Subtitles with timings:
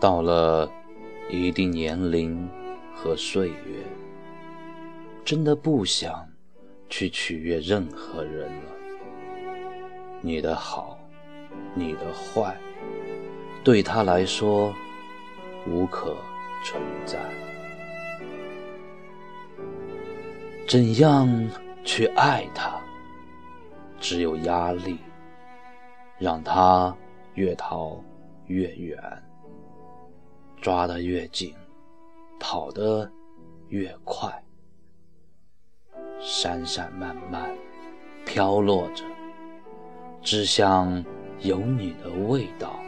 [0.00, 0.70] 到了
[1.28, 2.48] 一定年龄
[2.94, 3.82] 和岁月，
[5.24, 6.26] 真的不想
[6.88, 8.70] 去取悦任何人了。
[10.20, 10.98] 你的好，
[11.74, 12.56] 你的坏，
[13.64, 14.72] 对他来说
[15.66, 16.16] 无可
[16.64, 17.18] 存在。
[20.66, 21.28] 怎样
[21.82, 22.80] 去爱他？
[24.00, 24.98] 只有压力，
[26.18, 26.96] 让他
[27.34, 28.00] 越逃
[28.46, 28.96] 越远，
[30.60, 31.54] 抓得越紧，
[32.38, 33.10] 跑得
[33.68, 34.42] 越快，
[36.20, 37.56] 闪闪漫漫，
[38.26, 39.04] 飘落着，
[40.22, 41.04] 只想
[41.40, 42.78] 有你的味道，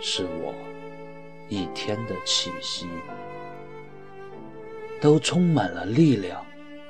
[0.00, 0.54] 是我
[1.48, 2.88] 一天的气息。
[5.00, 6.44] 都充满了力量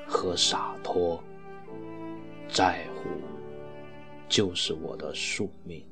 [0.06, 1.22] 和洒脱，
[2.48, 3.10] 在乎
[4.30, 5.84] 就是我的宿命。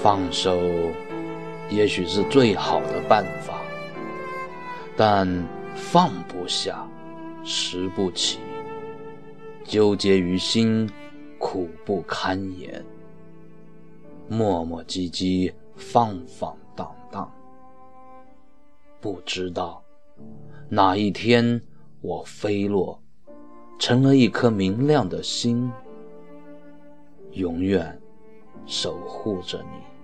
[0.00, 0.56] 放手
[1.70, 3.60] 也许是最好的办法，
[4.96, 5.28] 但
[5.74, 6.88] 放不下，
[7.42, 8.38] 拾不起，
[9.64, 10.88] 纠结于心，
[11.38, 12.84] 苦不堪言。
[14.28, 17.30] 磨磨唧唧，放放荡荡，
[19.00, 19.82] 不知道
[20.68, 21.60] 哪一天
[22.00, 23.02] 我飞落，
[23.80, 25.70] 成了一颗明亮的星，
[27.32, 28.00] 永远
[28.68, 29.97] 守护着你。